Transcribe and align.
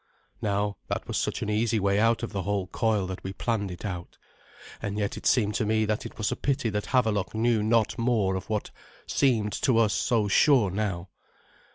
Now 0.41 0.77
that 0.87 1.07
was 1.07 1.15
such 1.15 1.43
an 1.43 1.49
easy 1.51 1.79
way 1.79 1.99
out 1.99 2.23
of 2.23 2.31
the 2.31 2.41
whole 2.41 2.65
coil 2.65 3.05
that 3.05 3.23
we 3.23 3.33
planned 3.33 3.69
it 3.69 3.85
out. 3.85 4.17
And 4.81 4.97
yet 4.97 5.15
it 5.15 5.27
seemed 5.27 5.53
to 5.57 5.65
me 5.67 5.85
that 5.85 6.07
it 6.07 6.17
was 6.17 6.31
a 6.31 6.35
pity 6.35 6.71
that 6.71 6.87
Havelok 6.87 7.35
knew 7.35 7.61
not 7.61 7.99
more 7.99 8.33
of 8.35 8.49
what 8.49 8.71
seemed 9.05 9.53
to 9.61 9.77
us 9.77 9.93
so 9.93 10.27
sure 10.27 10.71
now. 10.71 11.09